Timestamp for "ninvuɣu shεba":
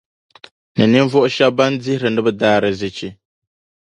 0.91-1.55